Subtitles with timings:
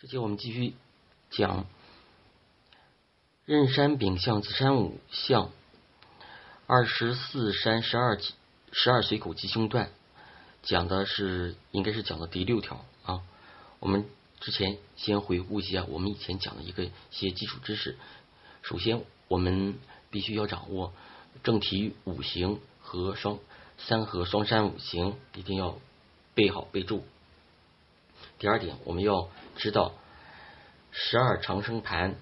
[0.00, 0.72] 这节我们继续
[1.28, 1.66] 讲
[3.44, 5.50] 任山丙向子山午向
[6.66, 8.18] 二十四山十二
[8.72, 9.90] 十二随口吉凶断，
[10.62, 13.20] 讲的是应该是讲的第六条啊。
[13.78, 14.06] 我们
[14.40, 17.98] 之前先回顾一下我们以前讲的一个一些基础知识。
[18.62, 19.78] 首先，我们
[20.10, 20.94] 必须要掌握
[21.42, 23.38] 正题五行和双
[23.76, 25.78] 三合双山五行，一定要
[26.34, 27.04] 背好备注。
[28.40, 29.92] 第二点，我们要知道
[30.90, 32.16] 十二长生盘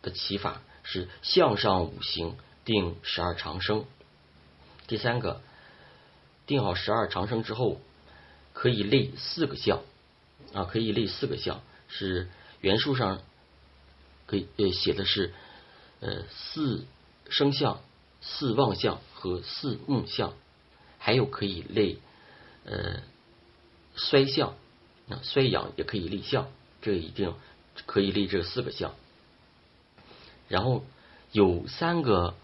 [0.00, 3.84] 的起法是向上五行定十二长生。
[4.86, 5.42] 第三个，
[6.46, 7.82] 定好十二长生之后，
[8.54, 9.82] 可以立四个象
[10.54, 12.30] 啊，可以立四个象，是
[12.62, 13.20] 原书上
[14.24, 15.34] 可以呃写的是
[16.00, 16.86] 呃四
[17.28, 17.82] 生象、
[18.22, 20.32] 四旺象和四木象，
[20.98, 22.00] 还有可以立
[22.64, 23.02] 呃
[23.96, 24.54] 衰象。
[25.06, 26.48] 那衰阳也可以立象，
[26.80, 27.34] 这一定
[27.86, 28.94] 可以立这四个象。
[30.48, 30.84] 然后
[31.32, 32.34] 有三个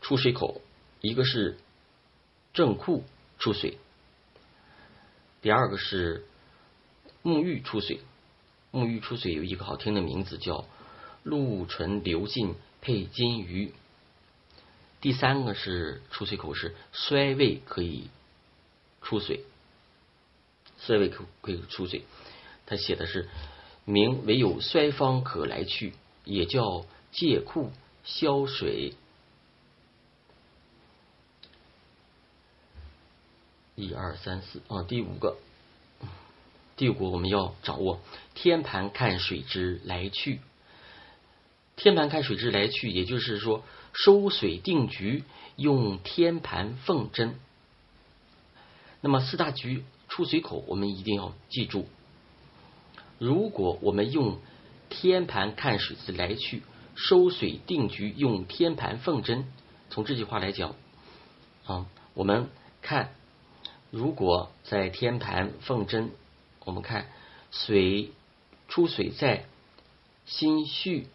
[0.00, 0.60] 出水口，
[1.00, 1.58] 一个是
[2.52, 3.04] 正库
[3.38, 3.78] 出水，
[5.42, 6.26] 第二个是
[7.22, 8.00] 沐浴出水。
[8.72, 10.64] 沐浴出水有一个好听的名字叫
[11.24, 13.74] 露唇流尽配金鱼。
[15.00, 18.08] 第三个是出水口是衰位可以
[19.02, 19.44] 出水。
[20.80, 22.02] 衰位可可以出水，
[22.66, 23.28] 他写的是
[23.84, 25.92] 名唯有衰方可来去，
[26.24, 27.70] 也叫借库
[28.02, 28.94] 消水。
[33.76, 35.36] 一二三四啊，第五个，
[36.76, 38.00] 第五个我们要掌握
[38.34, 40.40] 天盘看水之来去。
[41.76, 45.24] 天盘看水之来去，也就是说收水定局
[45.56, 47.38] 用天盘缝针。
[49.00, 49.84] 那么四大局。
[50.10, 51.88] 出水口，我们一定要记住。
[53.18, 54.38] 如果我们用
[54.88, 56.62] 天盘看水字来去
[56.96, 59.46] 收水定局，用天盘缝针。
[59.88, 60.74] 从这句话来讲
[61.64, 62.50] 啊，我们
[62.82, 63.14] 看，
[63.90, 66.10] 如果在天盘缝针，
[66.64, 67.08] 我们看
[67.52, 68.10] 水
[68.68, 69.46] 出水在
[70.26, 71.06] 心戌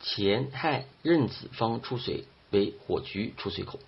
[0.00, 3.78] 乾亥壬子方出水为火局出水口，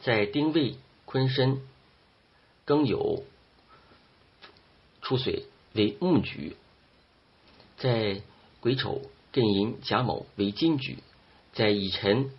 [0.00, 0.76] 在丁未。
[1.08, 1.62] 坤申、
[2.66, 3.22] 庚酉
[5.00, 6.54] 出水为木局，
[7.78, 8.20] 在
[8.60, 9.00] 癸丑、
[9.32, 10.98] 艮寅、甲卯为金局，
[11.54, 12.30] 在乙辰、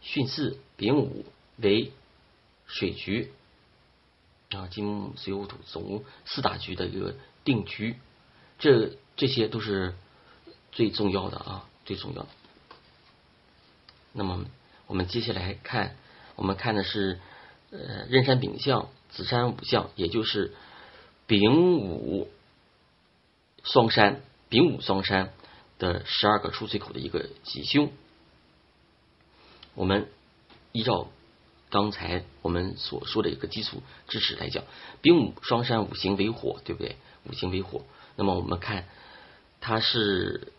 [0.00, 1.26] 巽巳、丙午
[1.56, 1.90] 为
[2.68, 3.32] 水局
[4.50, 7.96] 啊，金木水火土总共四大局的一个定局，
[8.60, 9.96] 这这些都是
[10.70, 12.28] 最重要的啊，最重要的。
[14.12, 14.44] 那么
[14.86, 15.96] 我们接下来看，
[16.36, 17.18] 我们看的是。
[17.72, 20.52] 呃，壬山丙向、子山午向，也就是
[21.26, 22.30] 丙午
[23.64, 25.32] 双山、丙午双山
[25.78, 27.90] 的十二个出水口的一个吉凶。
[29.74, 30.06] 我们
[30.72, 31.08] 依照
[31.70, 34.64] 刚才我们所说的一个基础知识来讲，
[35.00, 36.96] 丙午双山五行为火，对不对？
[37.24, 37.86] 五行为火。
[38.16, 38.84] 那么我们看
[39.62, 40.52] 它是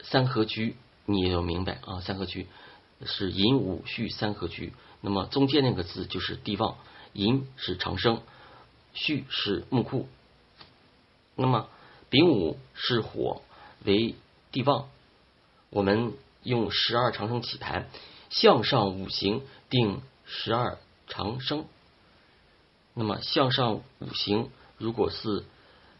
[0.00, 0.74] 三合局，
[1.04, 2.48] 你也要明白啊，三合局
[3.06, 4.72] 是寅午戌三合局。
[5.00, 6.76] 那么中间那个字就是地旺，
[7.12, 8.22] 寅是长生，
[8.94, 10.08] 戌是木库。
[11.36, 11.68] 那么
[12.10, 13.42] 丙午是火
[13.84, 14.16] 为
[14.50, 14.88] 地旺，
[15.70, 17.88] 我们用十二长生起盘，
[18.28, 21.64] 向上五行定十二长生。
[22.94, 25.44] 那么向上五行如果是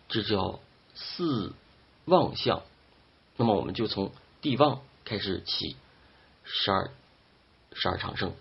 [0.08, 0.58] 这叫
[0.94, 1.54] 四
[2.06, 2.62] 旺相，
[3.36, 4.10] 那么我们就从
[4.40, 5.76] 地旺开始起
[6.42, 6.90] 十二
[7.72, 8.34] 十二长生。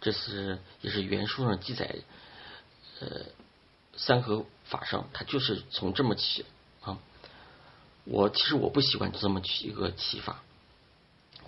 [0.00, 1.94] 这是也是原书上记载，
[3.00, 3.26] 呃，
[3.96, 6.46] 三合法上，它就是从这么起
[6.80, 6.98] 啊。
[8.04, 10.42] 我其实我不喜欢这么起一个起法，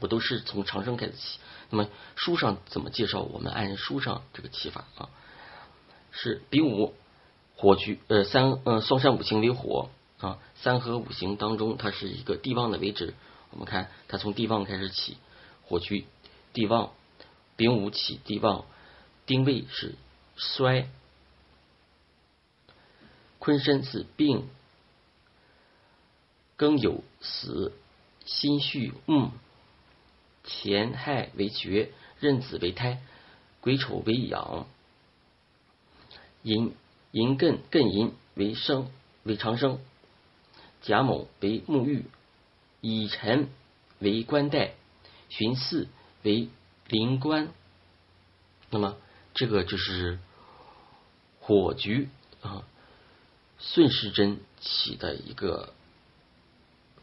[0.01, 1.39] 我都是从长生开始起。
[1.71, 3.21] 那么书上怎么介绍？
[3.21, 5.09] 我们按书上这个起法啊，
[6.11, 6.95] 是比武
[7.57, 9.89] 火局，呃，三呃双山五行为火
[10.21, 13.15] 啊，三合五行当中它是一个地旺的位置。
[13.51, 15.17] 我们看它从地旺开始起，
[15.63, 16.05] 火局
[16.53, 16.93] 地旺。
[17.57, 18.65] 丙午起地旺，
[19.27, 19.95] 丁未是
[20.37, 20.89] 衰，
[23.39, 24.49] 坤申是病，
[26.57, 27.73] 庚酉死，
[28.25, 29.31] 辛戌木，
[30.45, 31.91] 乾亥为绝，
[32.21, 33.03] 壬子为胎，
[33.61, 34.67] 癸丑为养，
[36.43, 36.75] 寅
[37.11, 38.91] 寅艮艮寅为生
[39.25, 39.79] 为长生，
[40.81, 42.07] 甲卯为沐浴，
[42.81, 43.49] 乙辰
[43.99, 44.73] 为官带，
[45.31, 45.89] 巽巳
[46.23, 46.49] 为。
[46.93, 47.49] 灵官，
[48.69, 48.99] 那么
[49.33, 50.19] 这个就是
[51.41, 52.11] 火局
[52.43, 52.65] 啊，
[53.59, 55.73] 顺时针起的一个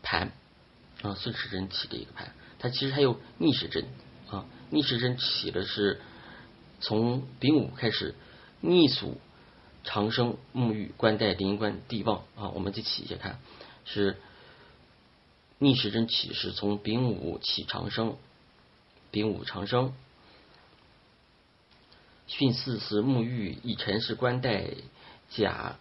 [0.03, 0.31] 盘
[1.01, 2.36] 啊，顺时针起的一个盘。
[2.59, 3.88] 它其实还有逆时针
[4.30, 6.00] 啊，逆时针起的是
[6.80, 8.13] 从丙午开始，
[8.62, 9.19] 逆属
[9.83, 13.39] 长生沐浴官带临官地旺啊，我们再起一下看，
[13.85, 14.18] 是
[15.57, 18.18] 逆时针起是从丙午起长生，
[19.11, 19.94] 丙午长生，
[22.27, 24.65] 巽四是沐浴，乙辰是官带，
[25.29, 25.77] 甲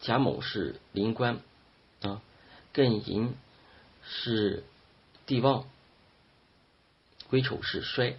[0.00, 1.40] 甲卯是临官
[2.02, 2.22] 啊，
[2.72, 3.34] 艮寅
[4.02, 4.64] 是
[5.26, 5.66] 地旺。
[7.28, 8.16] 癸丑是衰，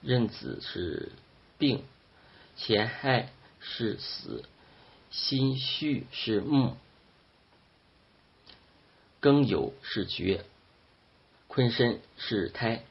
[0.00, 1.12] 壬子是
[1.58, 1.84] 病，
[2.56, 3.30] 乾亥
[3.60, 4.44] 是死，
[5.10, 6.74] 辛戌是木，
[9.20, 10.46] 庚酉是绝，
[11.48, 12.82] 坤申是胎，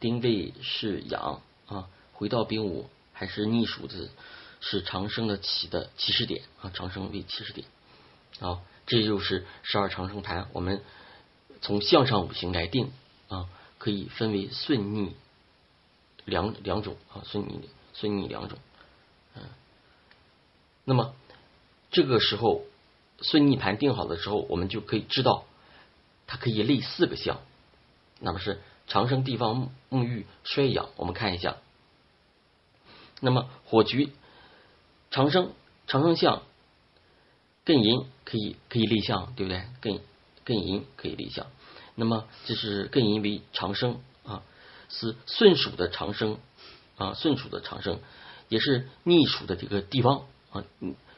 [0.00, 1.88] 丁未是阳啊。
[2.12, 4.08] 回到丙午还是逆数的，
[4.60, 7.66] 是长生的起的起始点啊，长生为起始点。
[8.40, 10.82] 好，这就是十二长生盘，我们
[11.60, 12.92] 从向上五行来定
[13.28, 13.48] 啊。
[13.78, 15.14] 可以分为顺逆
[16.24, 18.58] 两两种啊，顺逆顺逆两种，
[19.34, 19.42] 嗯，
[20.84, 21.14] 那么
[21.90, 22.64] 这个时候
[23.20, 25.44] 顺逆盘定好的时候，我们就可以知道
[26.26, 27.42] 它可以立四个象，
[28.18, 31.56] 那么是长生地方沐浴衰养，我们看一下，
[33.20, 34.12] 那么火局
[35.10, 35.52] 长生
[35.86, 36.42] 长生相
[37.64, 39.62] 艮寅可以可以立项，对不对？
[39.82, 40.00] 艮
[40.44, 41.46] 艮寅可以立项。
[41.94, 44.42] 那么这是艮寅为长生啊，
[44.88, 46.38] 是顺属的长生
[46.96, 47.98] 啊，顺属的长生
[48.48, 50.64] 也是逆属的这个地方啊。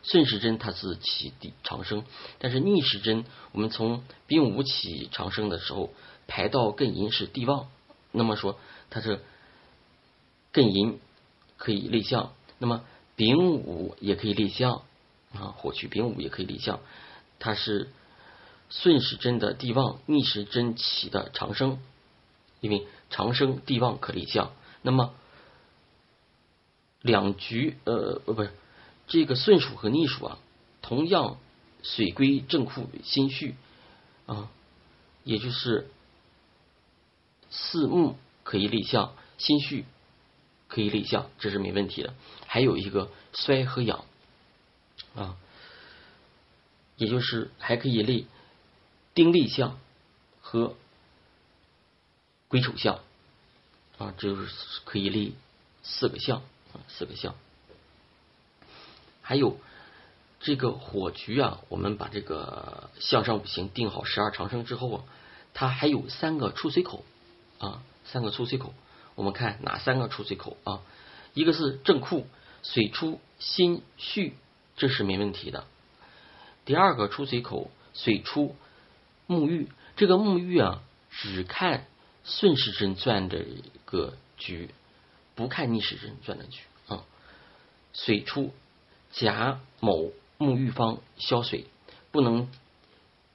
[0.05, 2.05] 顺时针它是起地长生，
[2.39, 5.93] 但是逆时针我们从丙午起长生的时候
[6.29, 7.69] 排到艮寅是地旺，
[8.13, 8.61] 那么说
[8.91, 9.25] 它是
[10.53, 11.01] 艮寅
[11.57, 12.85] 可以立项，那么
[13.17, 14.83] 丙午也可以立项
[15.35, 16.79] 啊，火去丙午也可以立项，
[17.41, 17.89] 它是。
[18.71, 21.79] 顺时针的地旺，逆时针起的长生，
[22.61, 24.53] 因为长生地旺可立项。
[24.83, 25.15] 那么
[27.01, 28.51] 两局呃不是
[29.07, 30.39] 这个顺属和逆属啊，
[30.83, 31.39] 同样
[31.83, 33.55] 水归正库心戌
[34.27, 34.51] 啊，
[35.25, 35.89] 也就是
[37.51, 39.85] 四木可以立相，心绪
[40.69, 42.15] 可以立相，这是没问题的。
[42.47, 44.05] 还有一个衰和养
[45.15, 45.37] 啊，
[46.97, 48.27] 也就是还可以立。
[49.15, 49.79] 丁立相
[50.41, 50.77] 和
[52.47, 53.01] 癸丑相
[53.99, 54.53] 啊，这就是
[54.85, 55.35] 可以立
[55.83, 56.39] 四个相
[56.73, 57.35] 啊，四个相。
[59.21, 59.59] 还有
[60.39, 65.05] 这个火局啊，我们把这个向上五行定好十二长生之后啊，
[65.53, 67.05] 它还有三个出水口
[67.59, 68.75] 啊，三个出水口。
[69.15, 70.83] 我们看哪三个出水口啊？
[71.35, 72.27] 一个是正库，
[72.63, 74.35] 水出心戌，
[74.77, 75.65] 这是没问题的。
[76.65, 78.55] 第二个出水口，水出。
[79.27, 81.85] 沐浴这个沐浴啊，只看
[82.25, 84.71] 顺时针转的一个局，
[85.35, 87.05] 不看逆时针转的局啊。
[87.93, 88.55] 水出
[89.13, 91.67] 甲某沐浴方消水，
[92.11, 92.49] 不能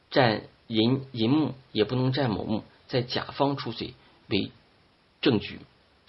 [0.09, 3.93] 占寅寅木，也不能占某木，在甲方出水
[4.27, 4.51] 为
[5.21, 5.59] 正局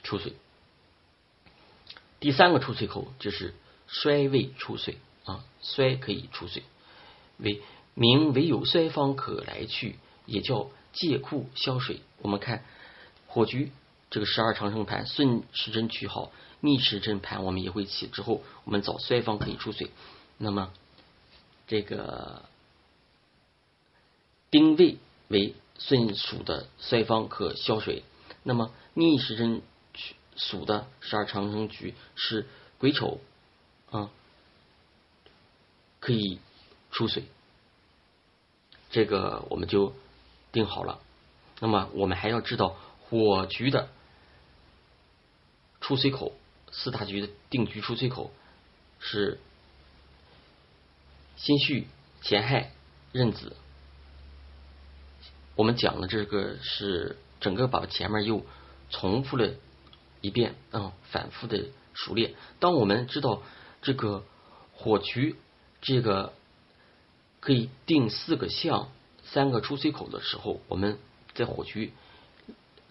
[0.02, 0.32] 出水。
[2.20, 3.54] 第三个出水口就是
[3.86, 6.62] 衰位出水啊，衰可以出水
[7.38, 7.62] 为。
[7.96, 9.94] 名唯有衰方可来去，
[10.26, 12.00] 也叫借库消水。
[12.22, 12.64] 我们看
[13.28, 13.70] 火局
[14.10, 18.08] 这个十二长生盘，顺时针取好，逆时针盘我们也会起。
[18.08, 19.92] 之后我们找衰方可以出水。
[20.38, 20.72] 那么
[21.68, 22.42] 这个
[24.50, 24.96] 丁未
[25.28, 28.04] 为顺属的衰方可消水，
[28.42, 29.62] 那么逆时针
[30.36, 32.46] 属的十二长生局是
[32.78, 33.20] 癸丑
[33.90, 34.10] 啊，
[36.00, 36.38] 可以
[36.90, 37.24] 出水。
[38.90, 39.92] 这个我们就
[40.52, 41.00] 定好了。
[41.60, 43.88] 那么我们还要知道火局的
[45.80, 46.32] 出水口，
[46.70, 48.32] 四大局的定局出水口
[49.00, 49.40] 是
[51.36, 51.86] 辛戌、
[52.22, 52.72] 乾亥、
[53.12, 53.56] 壬子。
[55.56, 58.44] 我们讲的这个是整个把前面又
[58.90, 59.50] 重复了
[60.20, 62.34] 一遍，嗯，反复的熟练。
[62.60, 63.42] 当我们知道
[63.82, 64.24] 这个
[64.72, 65.36] 火渠
[65.80, 66.32] 这个。
[67.46, 68.88] 可以定四个象，
[69.22, 70.96] 三个出水口的时候，我们
[71.34, 71.92] 在火渠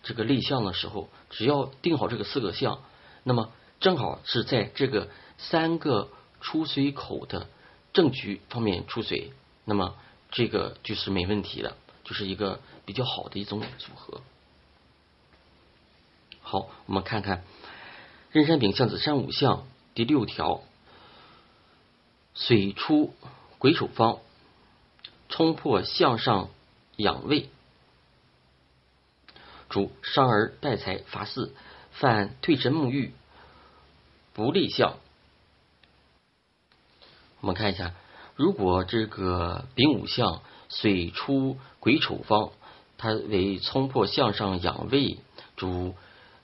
[0.03, 2.83] 这个立项的时候，只要定好这个四个象，
[3.23, 6.07] 那么正好是在这个三个
[6.39, 7.47] 出水口的
[7.93, 9.33] 正局方面出水，
[9.65, 9.95] 那么
[10.29, 14.21] 这个就是没问题的，就是一个比较好的一种组合。
[16.41, 17.43] 好，我们看看
[18.31, 20.61] 壬山丙向子山五象第六条，
[22.33, 23.13] 水出
[23.59, 24.19] 癸丑方。
[25.29, 26.51] 冲破向上
[26.95, 27.49] 养胃，
[29.67, 31.49] 主伤而败财乏嗣，
[31.91, 33.15] 犯退神沐浴，
[34.33, 34.99] 不利相。
[37.39, 37.95] 我们看一下，
[38.35, 40.43] 如果这个丙午相
[40.75, 42.51] 水出癸丑方，
[42.97, 45.17] 它为冲破向上养胃，
[45.55, 45.95] 主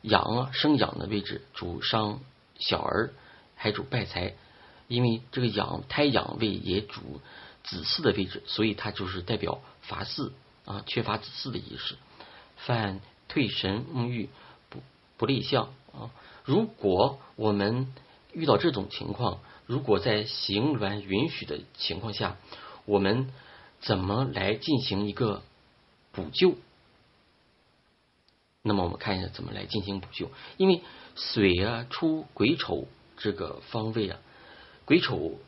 [0.01, 2.19] 阳生养的位置，主伤
[2.57, 3.11] 小儿，
[3.55, 4.35] 还主败财。
[4.87, 7.21] 因为这个养胎养胃也主
[7.63, 10.31] 子嗣的位置，所以它就是代表乏嗣
[10.65, 11.95] 啊，缺乏子嗣的意思。
[12.57, 14.29] 犯退神沐浴
[14.69, 14.81] 不
[15.17, 16.09] 不立相啊。
[16.43, 17.93] 如果我们
[18.33, 22.37] 遇到这种情况，如果在行鸾允许的情况下，
[22.85, 23.31] 我们
[23.81, 25.41] 怎么来进行一个
[26.11, 26.55] 补救？
[28.61, 30.29] 那么我们看一下怎么来进行补救。
[30.57, 30.81] 因为
[31.15, 34.19] 水啊出癸丑这个方位啊。
[34.85, 35.39] 癸丑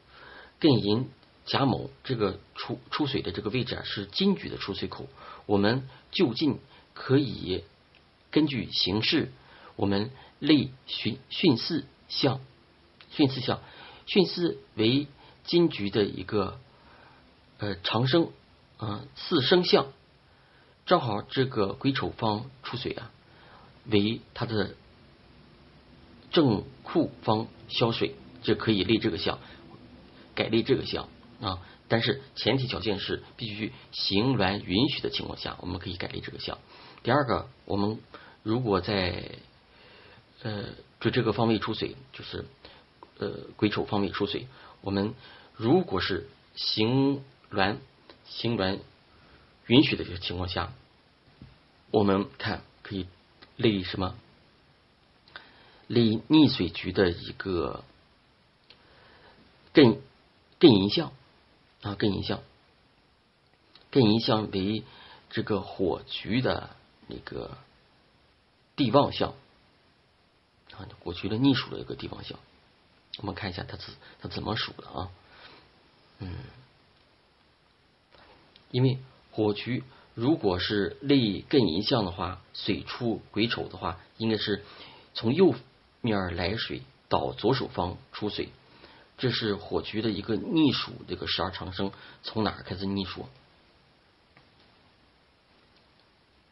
[0.60, 1.10] 艮寅
[1.46, 5.08] 甲卯，这个出出水的这个位置啊，是金局的出水口。
[5.46, 6.60] 我们就近
[6.94, 7.64] 可以
[8.30, 9.32] 根据形势，
[9.76, 12.40] 我们类巽巽四象，
[13.16, 13.60] 巽四象，
[14.06, 15.08] 巽四为
[15.44, 16.60] 金局的一个
[17.62, 18.30] 呃长生
[18.77, 19.88] 啊四生相，
[20.86, 23.10] 正好这个癸丑方出水啊，
[23.86, 24.75] 为它的
[26.32, 28.15] 正库方消水。
[28.44, 29.38] 就可以立这个相，
[30.34, 31.10] 改立这个相
[31.41, 36.58] 啊，但是前提条件是必须行完允许的情况下，我们可以改立这个相。
[37.03, 38.00] 第二个，我们
[38.41, 39.30] 如果在
[40.41, 42.46] 呃就这个方位出水，就是
[43.20, 44.48] 呃癸丑方位出水，
[44.82, 45.13] 我们
[45.56, 47.77] 如果是行卵
[48.25, 48.79] 行卵
[49.67, 50.74] 允许的这个情况下，
[51.91, 53.05] 我们看可以
[53.55, 54.15] 立什么？
[55.86, 57.84] 立逆水局的一个。
[59.74, 60.00] 艮
[60.60, 61.13] 艮寅相
[61.81, 62.41] 啊，艮寅相，
[63.89, 64.84] 艮寅相为
[65.29, 66.75] 这个火局的
[67.08, 67.58] 那个
[68.75, 69.29] 地旺相
[70.72, 72.38] 啊，火局的逆数的一个地旺相。
[73.20, 75.10] 我们看一下它是它怎么数的啊？
[76.20, 76.36] 嗯，
[78.72, 78.98] 因为
[79.32, 79.84] 火局
[80.16, 84.63] 如果是立艮寅相的话，水出癸丑的话，应该是
[85.13, 85.54] 从右
[86.01, 88.50] 面来水到左手方出水。
[89.18, 91.92] 这是火局的一个逆数，这个十二长生
[92.24, 93.28] 从哪儿开始逆数？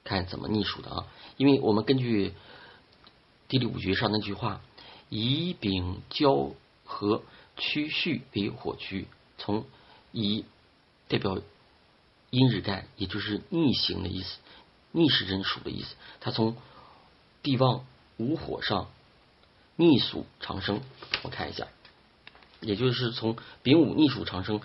[0.04, 1.08] 看怎么逆数的啊？
[1.38, 2.34] 因为我们根据
[3.48, 4.62] 地理五局上那句话，
[5.10, 6.52] 乙丙交
[6.84, 7.24] 合
[7.58, 9.08] 趋序为火局，
[9.38, 9.66] 从
[10.12, 10.46] 乙
[11.08, 11.40] 代表
[12.30, 14.38] 阴日干，也就是逆行的意思，
[14.92, 15.96] 逆时针数的意思。
[16.20, 16.56] 它从
[17.42, 17.86] 地旺
[18.18, 18.88] 午火上
[19.76, 20.82] 逆数长生，
[21.24, 21.68] 我看一下。
[22.62, 24.60] 也就是从丙午逆数长生，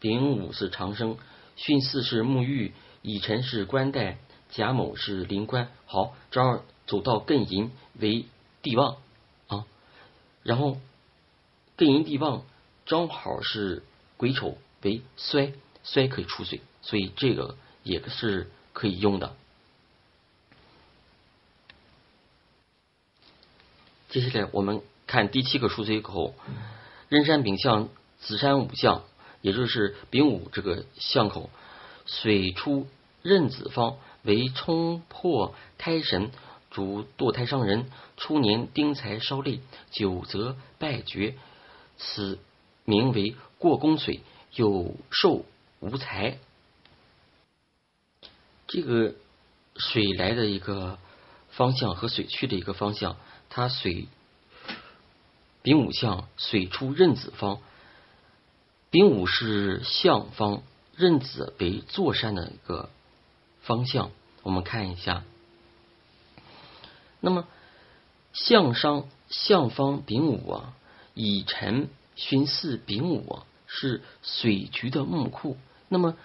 [0.00, 1.16] 丙午是长生，
[1.56, 4.18] 巽四是沐浴，乙辰是官带，
[4.50, 5.70] 甲卯是临官。
[5.86, 8.26] 好，这儿走到艮寅为
[8.60, 8.98] 地旺
[9.46, 9.64] 啊，
[10.42, 10.78] 然后
[11.78, 12.44] 艮寅地旺
[12.84, 13.82] 正好是
[14.18, 19.36] 癸丑为衰，衰可以出水，所以这个也是可以用的。
[24.08, 26.34] 接下来我们看第七个出水口。
[27.10, 27.90] 壬山丙向
[28.20, 29.04] 子山午向，
[29.42, 31.50] 也就是丙午这个相口，
[32.06, 32.86] 水出
[33.22, 36.30] 壬子方为冲破胎神，
[36.70, 37.90] 主堕胎伤人。
[38.16, 41.34] 初年丁财烧累，久则败绝，
[41.98, 42.38] 此
[42.86, 44.20] 名为过宫水，
[44.54, 45.44] 有寿
[45.80, 46.38] 无财。
[48.68, 49.14] 这个
[49.76, 50.98] 水来的一个
[51.50, 53.16] 方向和水去的一个方向，
[53.50, 54.06] 它水。
[55.60, 57.60] 丙午向水出壬子方，
[58.90, 60.62] 丙午是向方，
[60.96, 62.88] 壬子为坐山的一个
[63.62, 64.10] 方向。
[64.42, 65.24] 我们看一下，
[67.20, 67.46] 那么
[68.32, 70.74] 向商向方丙午啊，
[71.12, 75.58] 乙辰巽四丙午啊，是水局的木库。
[75.88, 76.16] 那么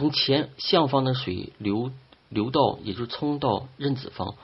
[0.00, 1.92] 从前向方的水流
[2.30, 4.34] 流到，也就冲到壬子方。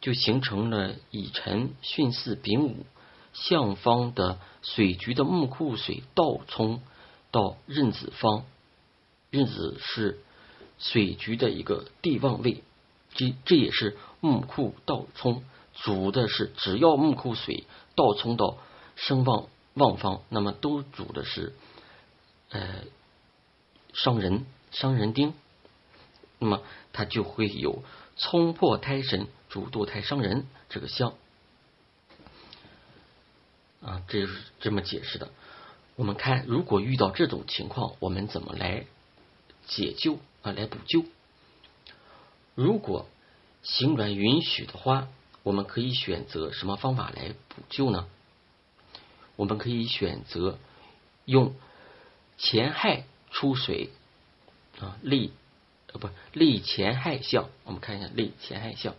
[0.00, 2.84] 就形成了乙辰巽四丙午
[3.32, 6.82] 向方的水局的木库水倒冲
[7.30, 8.46] 到壬子方，
[9.30, 10.18] 壬子是
[10.80, 12.64] 水局的一个地旺位，
[13.14, 17.62] 这这也是木库倒冲，主的是只要木库水
[17.94, 18.58] 倒冲到
[18.96, 21.54] 生旺旺方，那么都主的是
[22.50, 22.82] 呃
[24.02, 25.34] 伤人伤人丁，
[26.38, 26.62] 那么
[26.92, 27.82] 它就会有
[28.16, 29.26] 冲破胎神。
[29.48, 31.14] 主堕胎伤人，这个相
[33.80, 35.30] 啊，这就是这么解释的。
[35.96, 38.84] 我们看，如果遇到这种情况，我们怎么来
[39.66, 40.52] 解救啊？
[40.52, 41.06] 来补救？
[42.54, 43.08] 如果
[43.62, 45.08] 行卵允许的话，
[45.42, 48.06] 我们可以选择什么方法来补救呢？
[49.36, 50.58] 我们可以选择
[51.24, 51.54] 用
[52.36, 53.90] 前亥出水
[54.80, 55.32] 啊，立
[55.92, 57.48] 呃不立前亥相。
[57.64, 58.94] 我们看一下立前亥相，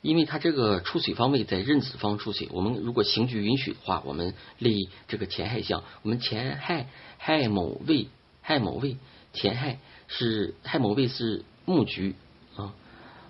[0.00, 5.82] 因为它这个出水方位在壬子方出水，我们如果刑局允许的话，我们立这个前亥相。
[6.02, 6.88] 我们前亥
[7.18, 8.08] 亥某位
[8.40, 8.96] 亥某位
[9.32, 9.78] 前亥
[10.08, 12.14] 是亥某位是木局
[12.56, 12.74] 啊，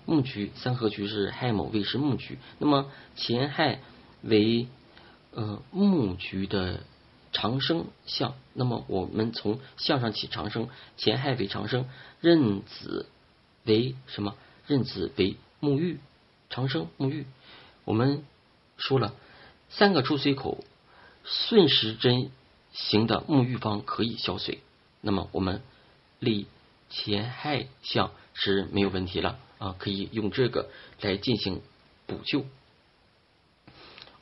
[0.05, 3.79] 木局三合局是亥某位是木局，那么前亥。
[4.25, 4.67] 为
[5.31, 6.79] 呃木局的
[7.33, 11.85] 长生相，那么我们从相上起长生，前亥为长生，
[12.21, 13.07] 壬子
[13.65, 14.35] 为什么？
[14.67, 15.99] 壬子为沐浴，
[16.49, 17.25] 长生沐浴。
[17.83, 18.23] 我们
[18.77, 19.13] 说了
[19.69, 20.63] 三个出水口，
[21.25, 22.31] 顺时针
[22.71, 24.59] 形的沐浴方可以消水，
[25.01, 25.61] 那么我们
[26.19, 26.47] 立
[26.89, 30.69] 前亥相是没有问题了啊，可以用这个
[31.01, 31.61] 来进行
[32.05, 32.45] 补救。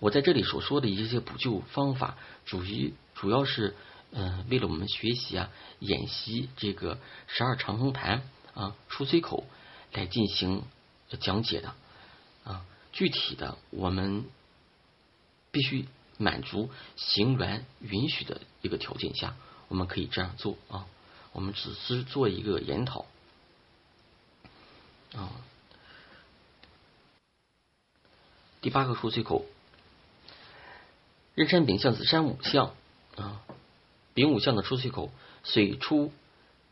[0.01, 3.75] 我在这里所说的一些补救方法，主于主要是
[4.10, 8.24] 嗯，为了我们学习啊、演习这个十二长风盘
[8.55, 9.46] 啊、出水口
[9.93, 10.63] 来进行
[11.20, 11.75] 讲解的
[12.43, 12.65] 啊。
[12.91, 14.25] 具体的，我们
[15.51, 19.36] 必须满足行缘允许的一个条件下，
[19.67, 20.88] 我们可以这样做啊。
[21.31, 23.05] 我们只是做一个研讨
[25.13, 25.29] 啊。
[28.62, 29.46] 第八个出水口。
[31.35, 32.73] 壬山丙向子山五向
[33.15, 33.41] 啊，
[34.13, 35.11] 丙午向的出水口，
[35.43, 36.11] 水出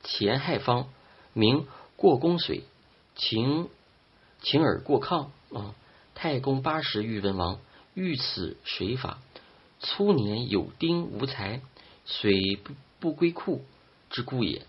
[0.03, 0.89] 前亥方，
[1.33, 2.63] 名过宫水，
[3.15, 3.69] 晴
[4.41, 5.75] 晴而过亢啊。
[6.15, 7.61] 太公八十遇文王，
[7.93, 9.19] 遇此水法，
[9.79, 11.61] 初年有丁无财，
[12.05, 13.63] 水不不归库
[14.09, 14.65] 之故也。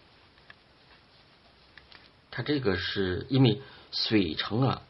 [2.31, 4.83] 它这个是因为水城啊，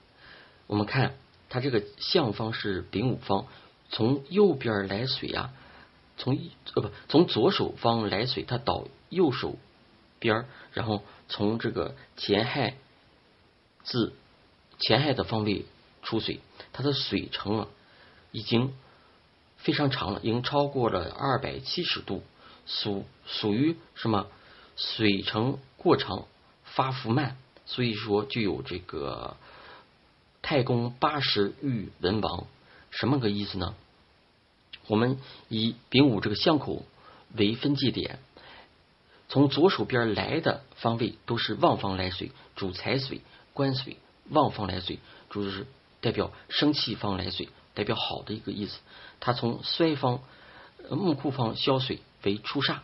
[0.66, 1.14] 我们看
[1.48, 3.46] 它这个向方是丙午方。
[3.90, 5.53] 从右边来水啊，
[6.16, 6.38] 从
[6.74, 9.57] 呃不从左手方来水，它导右手
[10.18, 12.76] 边然后从这个前亥
[13.85, 14.12] 至
[14.79, 15.66] 前亥的方位
[16.03, 16.40] 出水，
[16.72, 17.68] 它的水程啊
[18.31, 18.72] 已经
[19.57, 22.22] 非常长了，已经超过了二百七十度，
[22.66, 24.29] 属属于什么
[24.76, 26.26] 水程过长
[26.62, 29.37] 发福慢，所以说就有这个
[30.42, 32.46] 太公八十遇文王。
[32.90, 33.74] 什么个意思呢？
[34.87, 36.85] 我们以丙午这个巷口
[37.37, 38.18] 为分界点，
[39.29, 43.20] 从左手边来的方位都是旺方来水，主财水、
[43.53, 43.94] 官水；
[44.31, 44.98] 旺方来水，
[45.29, 45.66] 主是
[46.00, 48.79] 代表生气方来水，代表好的一个意思。
[49.20, 50.22] 它从衰方、
[50.90, 52.79] 木库方消水为出煞，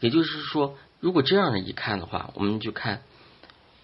[0.00, 3.02] 也就是说，如果这样的一看的话，我们就看，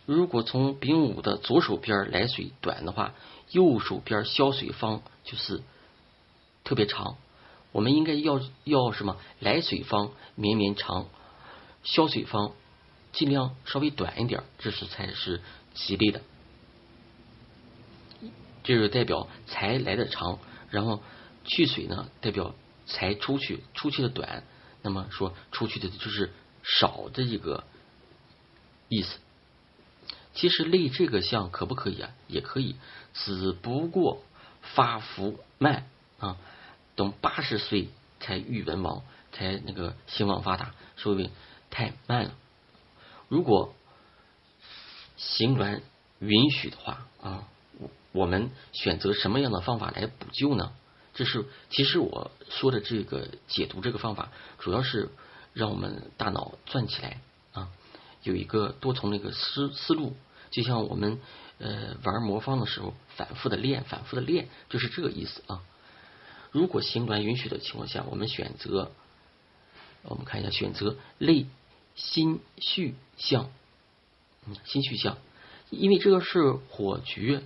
[0.09, 3.13] 如果从丙午的左手边来水短的话。
[3.51, 5.63] 右手边消水方就是
[6.65, 7.17] 特别长，
[7.73, 9.17] 我们应该要要什么？
[9.41, 11.07] 来水方绵绵长，
[11.83, 12.53] 消水方
[13.11, 15.41] 尽量稍微短一点，这是才是
[15.73, 16.21] 吉利的。
[18.65, 21.03] 这就代表财来的长，然后
[21.47, 24.45] 去水呢，代表财出去出去的短，
[24.83, 27.65] 那么说出去的就是少的一个
[28.91, 29.19] 意思。
[30.39, 32.11] 其实立这个相可不可以啊？
[32.29, 32.77] 也可以，
[33.13, 34.23] 只不过
[34.63, 35.89] 发福慢
[36.21, 36.37] 啊，
[36.95, 37.89] 等八十岁
[38.21, 41.33] 才遇文王，才那个兴旺发达，说明
[41.71, 42.35] 太慢了。
[43.27, 43.75] 如果
[45.17, 45.81] 行鸾
[46.21, 47.49] 允许的话啊，
[47.81, 50.73] 我我们选择什么样的方法来补救呢？
[51.15, 55.09] 这是其实我说的这个解读这个方法，主要是
[55.53, 57.21] 让我们大脑转起来
[57.55, 57.71] 啊，
[58.23, 60.15] 有一个多重那个思思路。
[60.51, 61.21] 就像我们
[61.59, 65.63] 呃玩魔方的时候，反复的练，反复的练，就是这个意思啊。
[66.51, 68.91] 如果行端允许的情况下，我们选择，
[70.03, 71.47] 我们看一下，选择类
[71.95, 73.51] 心绪相，
[74.47, 75.19] 嗯，心绪相，
[75.71, 77.41] 因为这个是火局，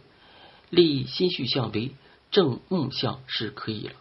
[0.70, 1.90] 立心绪相为
[2.30, 3.94] 正木相是可以了。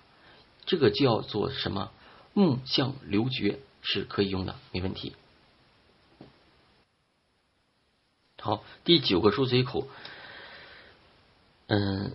[0.65, 1.91] 这个叫做什么？
[2.33, 5.13] 木相流绝是可以用的，没问题。
[8.41, 9.87] 好，第九个出水口，
[11.67, 12.11] 嗯，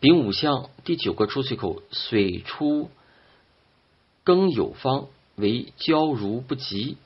[0.00, 2.90] 丙午向第九个出水口，水出
[4.24, 6.96] 庚酉方为交如不及，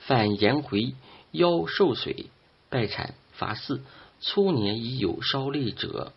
[0.00, 0.94] 反颜回
[1.30, 2.26] 腰受水，
[2.68, 3.80] 败产乏嗣。
[4.20, 6.12] 初年已有烧利者，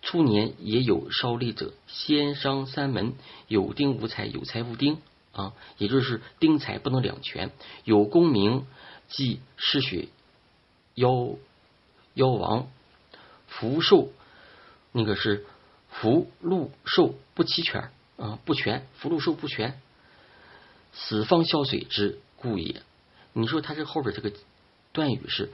[0.00, 3.12] 初年也有烧利者，先伤三门，
[3.46, 4.96] 有丁无财，有财无丁
[5.32, 7.50] 啊，也就是丁财不能两全。
[7.84, 8.66] 有功名，
[9.08, 10.08] 即失血
[10.94, 11.36] 妖
[12.14, 12.68] 妖王，
[13.46, 14.10] 福寿
[14.92, 15.44] 那个是
[15.90, 19.80] 福禄寿不齐全啊，不全，福禄寿不全，
[20.92, 22.82] 死方消水之故也。
[23.32, 24.32] 你说他这后边这个
[24.92, 25.50] 断语是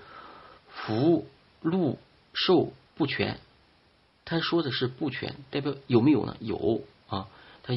[0.69, 1.27] 福
[1.61, 1.99] 禄
[2.33, 3.38] 寿不全。
[4.27, 6.35] 他说的是不全，代表有没有呢？
[6.40, 7.29] 有啊，
[7.62, 7.75] 他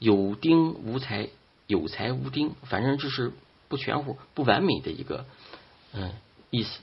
[0.00, 1.28] 有丁无财，
[1.68, 3.32] 有财无丁，反正就是
[3.68, 5.26] 不全乎、不完美的一个
[5.92, 6.12] 嗯
[6.50, 6.80] 意思。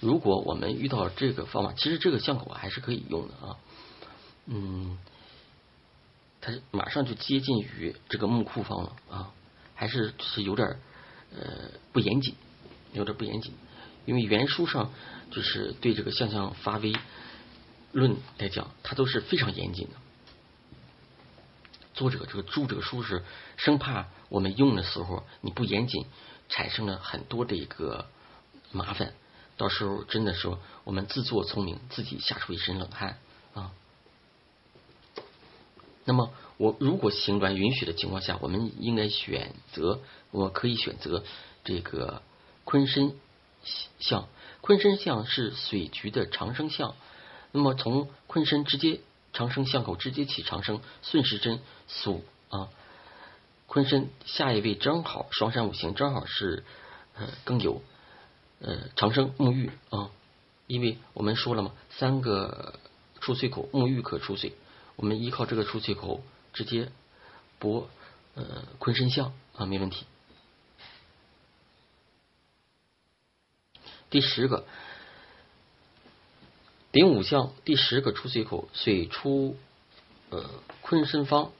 [0.00, 3.56] 如果我们遇到这个方法，其实这个相口还是可以用的啊。
[4.46, 4.98] 嗯，
[6.40, 9.32] 它马上就接近于这个木库方了啊，
[9.74, 10.80] 还是是有点
[11.34, 12.34] 呃不严谨，
[12.92, 13.52] 有点不严谨，
[14.06, 14.90] 因为原书上
[15.30, 16.92] 就是对这个象象发威。
[17.92, 19.96] 论来讲，它都是非常严谨的。
[21.92, 23.22] 作者这个著这个书是
[23.58, 26.06] 生怕我们用的时候你不严谨，
[26.48, 28.06] 产生了很多的一个
[28.70, 29.12] 麻烦，
[29.58, 33.18] 到时候真的说我们自作聪明，自己吓出一身冷汗
[33.52, 33.72] 啊。
[36.06, 41.22] 那么我如果行端允许的情况下，我们应该选择，我可以选择
[41.62, 42.22] 这个
[42.64, 43.14] 坤身
[43.98, 44.26] 相。
[44.62, 46.94] 坤身相是水局的长生相。
[47.50, 49.00] 那么从坤身直接
[49.34, 52.70] 长生相口直接起长生顺时针属啊，
[53.72, 56.62] 坤身下一位正好双山五行正好是
[57.14, 57.80] 呃庚酉
[58.60, 60.10] 呃长生沐浴啊，
[60.66, 62.78] 因为我们说了嘛，三个
[63.22, 64.52] 出水口沐浴可出水，
[64.96, 66.92] 我们依靠这个出水口直接
[67.58, 67.88] 博
[68.34, 70.04] 呃坤身相啊没问题。
[74.10, 74.66] 第十个。
[76.90, 79.56] 丙午相第十个出水口，水出
[80.28, 80.50] 呃
[80.82, 81.52] 坤身方，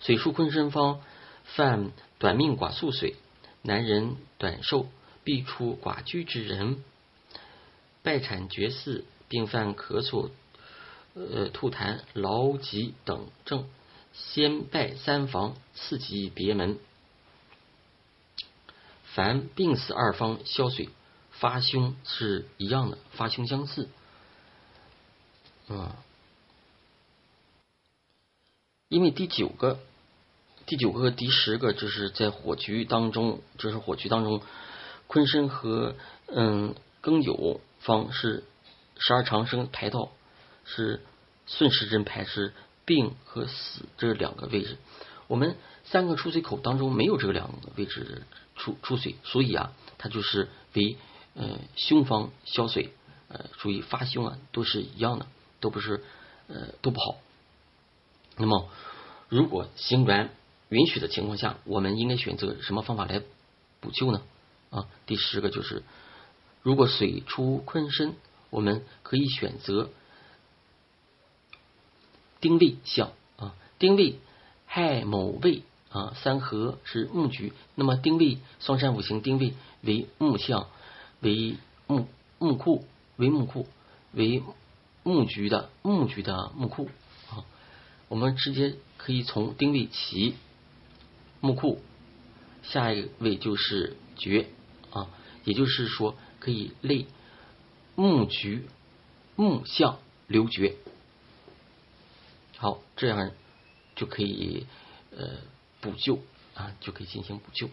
[0.00, 1.00] 水术坤身方，
[1.44, 3.16] 犯短命寡宿水，
[3.62, 4.86] 男人短寿，
[5.24, 6.82] 必出寡居之人，
[8.02, 10.30] 败产绝嗣，并犯咳嗽、
[11.14, 13.68] 呃吐痰、劳疾等症，
[14.12, 16.78] 先拜三房，次及别门。
[19.04, 20.88] 凡病死二方消水。
[21.30, 23.88] 发凶是一样的，发凶相似，
[25.68, 25.92] 嗯，
[28.88, 29.78] 因为第九个、
[30.68, 34.42] 第九个第十个，就是在火局当中，就是火局当中，
[35.06, 35.94] 坤身和
[36.26, 38.44] 嗯庚酉方是
[38.98, 40.10] 十二长生排到
[40.66, 41.00] 是
[41.46, 42.52] 顺时针排是
[42.84, 44.76] 病和死这两个位置，
[45.26, 48.22] 我们三个出水口当中没有这两个位置
[48.54, 50.96] 出出水，所以啊，它就是为。
[51.34, 52.92] 呃，凶方消水，
[53.28, 55.26] 呃，注意发凶啊，都是一样的，
[55.60, 56.02] 都不是
[56.48, 57.18] 呃都不好。
[58.36, 58.68] 那么，
[59.28, 60.30] 如果行端
[60.68, 63.22] 允许的情况下，我们应该选择什么方法来
[63.80, 64.22] 补救呢？
[64.70, 65.82] 啊，第十个就是，
[66.62, 68.14] 如果水出坤身，
[68.50, 69.90] 我们可以选择
[72.40, 74.18] 丁未相啊，丁未
[74.66, 80.66] 亥卯未啊，三合是木局，那么丁未双山五行丁未为木相。
[81.20, 81.56] 为
[81.88, 82.06] 木
[82.38, 82.84] 木库，
[83.16, 83.66] 为木库，
[84.12, 84.40] 为
[85.02, 86.88] 木局的木局的木库
[87.28, 87.42] 啊。
[88.06, 90.36] 我们直接可以从丁未起
[91.40, 91.80] 木库，
[92.62, 94.46] 下一位就是绝
[94.90, 95.08] 啊，
[95.44, 97.06] 也就是说可以类
[97.94, 98.66] 木局
[99.36, 100.74] 木相留绝。
[102.56, 103.30] 好，这样
[103.94, 104.66] 就可以
[105.16, 105.36] 呃
[105.80, 106.20] 补救
[106.54, 107.70] 啊，就可以进行补救。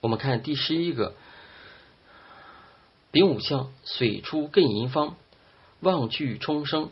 [0.00, 1.14] 我们看第十一个
[3.10, 5.16] 丙午相，水出艮寅方，
[5.80, 6.90] 旺聚冲生，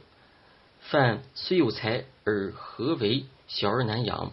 [0.81, 3.25] 犯虽有财而何为？
[3.47, 4.33] 小而难养，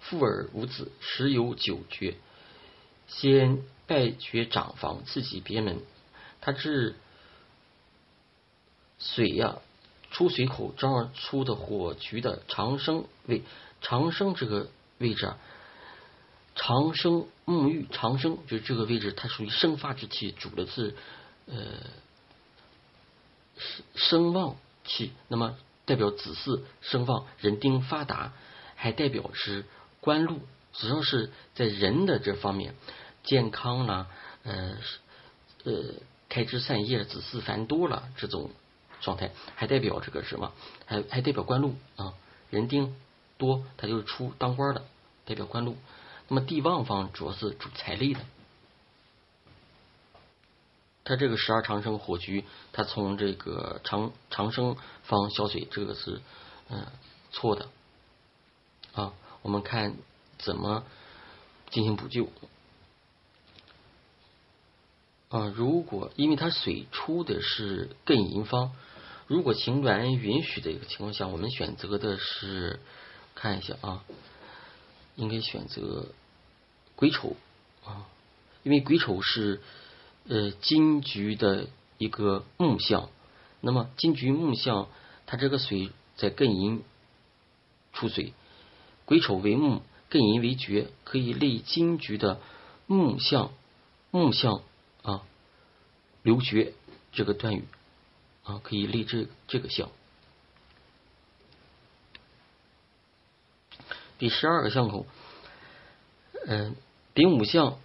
[0.00, 2.16] 富而无子，十有九绝。
[3.08, 5.80] 先拜绝长房，自己别门。
[6.40, 6.96] 他是
[8.98, 9.58] 水呀，
[10.10, 13.42] 出水口这儿出的火局的长生位，
[13.80, 15.38] 长生这个位置啊。
[16.54, 20.94] 长生沐浴，长生就是这个位置，它属于生发之气，主的是
[21.46, 21.56] 呃
[23.56, 25.56] 生生旺气，那么
[25.92, 28.32] 代表子嗣生旺，人丁发达，
[28.76, 29.66] 还代表是
[30.00, 30.40] 官禄，
[30.72, 32.74] 只要是在人的这方面
[33.24, 34.06] 健康啦，
[34.42, 34.78] 呃
[35.64, 35.72] 呃
[36.30, 38.50] 开枝散叶，子嗣繁多了这种
[39.02, 40.54] 状态，还代表这个什么？
[40.86, 42.14] 还还代表官禄啊，
[42.48, 42.96] 人丁
[43.36, 44.82] 多，他就是出当官的，
[45.26, 45.76] 代表官禄。
[46.28, 48.20] 那么地旺方主要是主财力的。
[51.04, 56.20] 它这个十二长生火局，它从这个长长生方消水，这个是
[56.68, 56.86] 嗯
[57.32, 57.68] 错的
[58.92, 59.12] 啊。
[59.42, 59.96] 我们看
[60.38, 60.84] 怎么
[61.70, 62.28] 进行补救
[65.28, 65.52] 啊？
[65.56, 68.70] 如果因为它水出的是艮寅方，
[69.26, 72.78] 如果情缘允许的一个情况下，我们选择的是
[73.34, 74.04] 看一下啊，
[75.16, 76.06] 应该选择
[76.94, 77.34] 癸丑
[77.84, 78.06] 啊，
[78.62, 79.60] 因为癸丑是。
[80.28, 81.66] 呃，金局的
[81.98, 83.08] 一个木相，
[83.60, 84.88] 那么金局木相，
[85.26, 86.84] 它这个水在艮寅
[87.92, 88.32] 出水，
[89.04, 92.40] 癸丑为木，艮寅为绝，可以立金局的
[92.86, 93.50] 木相，
[94.12, 94.62] 木相
[95.02, 95.24] 啊，
[96.22, 96.72] 留绝
[97.12, 97.64] 这个断语
[98.44, 99.90] 啊，可以立这这个相。
[104.18, 105.04] 第十二个相口，
[106.46, 106.76] 嗯，
[107.12, 107.76] 丙午相。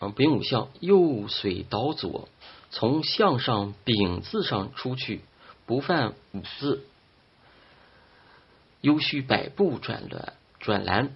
[0.00, 2.28] 啊，丙午相右水倒左，
[2.70, 5.20] 从向上丙字上出去，
[5.66, 6.82] 不犯五字。
[8.80, 11.14] 优需百步转乱转蓝，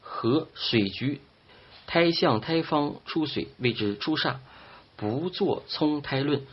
[0.00, 1.20] 和水局
[1.88, 4.36] 胎向胎方出水，谓之出煞，
[4.94, 6.46] 不做冲胎论。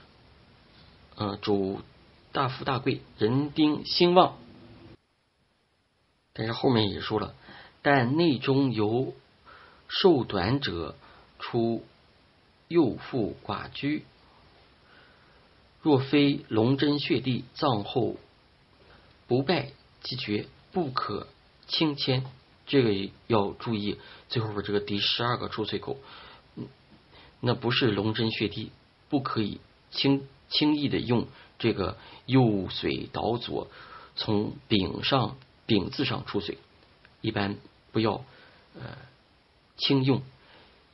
[1.15, 1.81] 嗯，主
[2.31, 4.35] 大富大贵，人丁兴旺。
[6.33, 7.35] 但是后面也说了，
[7.83, 9.13] 但内中有
[9.87, 10.95] 寿短者。
[11.39, 11.83] 出
[12.67, 14.03] 右腹寡居，
[15.81, 18.17] 若非龙针穴地葬后
[19.27, 19.71] 不败
[20.01, 21.27] 即绝，不可
[21.67, 22.25] 轻牵。
[22.65, 23.97] 这个要注意，
[24.27, 25.97] 最后边这个第十二个出水口，
[26.55, 26.67] 嗯
[27.39, 28.71] 那不是龙针穴地，
[29.07, 31.27] 不可以轻轻易的用
[31.59, 33.69] 这个右水导左，
[34.17, 36.57] 从丙上丙字上出水，
[37.21, 37.55] 一般
[37.93, 38.25] 不要
[38.75, 38.97] 呃
[39.77, 40.21] 轻用。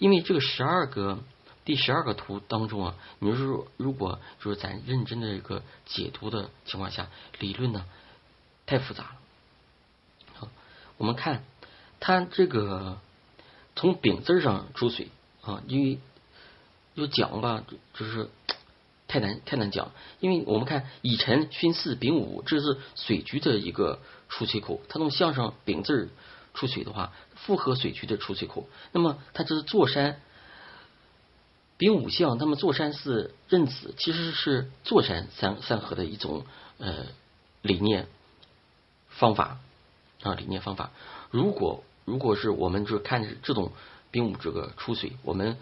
[0.04, 1.20] 因为这个十二个
[1.64, 7.08] 第十二个图当中啊，你说如果就是咱认真的一个解读的情况下，
[7.40, 7.86] 理论呢
[8.66, 9.16] 太复杂了。
[10.34, 10.50] 好，
[10.98, 11.46] 我们看
[12.02, 13.00] 它这个
[13.78, 15.08] 从丙字上出水
[15.42, 16.00] 啊，因为
[16.98, 17.64] 就讲吧，
[17.94, 18.30] 就是
[19.08, 19.92] 太难太难讲。
[20.20, 26.10] 因为我们看乙辰、巽四、丙午，这是水局的一个出水口，它从向上丙字。
[26.56, 27.12] 出水的话，
[27.46, 28.68] 复合水渠的出水口。
[28.92, 30.20] 那么它这是坐山，
[31.78, 36.46] 丙午相，那么坐山是认子，其实是坐山三三合的一种
[36.78, 37.06] 呃
[37.62, 38.08] 理念
[39.10, 39.60] 方法
[40.22, 40.92] 啊理念方法。
[41.32, 43.72] 如果如果是我们就看这种
[44.12, 45.58] 丙午这个出水，我们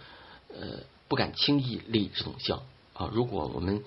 [0.54, 2.64] 呃不敢轻易立这种相
[2.94, 3.10] 啊。
[3.12, 3.84] 如果我们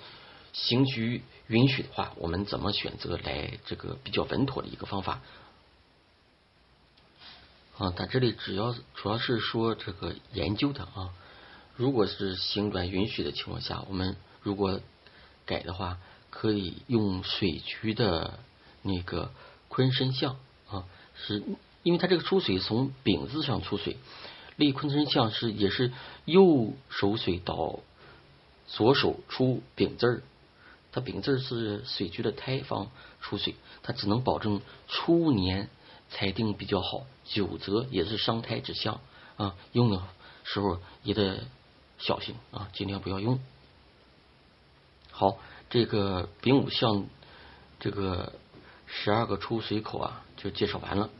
[0.52, 5.20] 行局允许的话，我们怎么选择来这个比较稳妥的一个方法？
[7.76, 11.10] 啊，他这里只要主要是说这个研究的啊，
[11.74, 14.80] 如果是行转允许的情况下，我们如果
[15.44, 15.98] 改的话，
[16.30, 18.38] 可以用水渠的
[18.82, 19.32] 那个
[19.66, 20.36] 坤身相
[20.70, 20.84] 啊，
[21.16, 21.42] 是
[21.82, 23.96] 因为它这个出水从丙字上出水，
[24.54, 25.90] 立坤身相是也是
[26.26, 27.80] 右手水到
[28.68, 30.22] 左手出丙字儿，
[30.92, 35.68] 它丙字是水渠的胎方出水，它只能保证初年。
[36.14, 39.00] 裁定比较好，九则也是伤胎之象
[39.36, 39.56] 啊。
[39.72, 40.00] 用的
[40.44, 41.40] 时候也得
[41.98, 43.40] 小心啊，尽量不要用。
[45.10, 47.06] 好，这个丙午相
[47.80, 48.32] 这个
[48.86, 51.10] 十二个出水口啊，就介绍完了。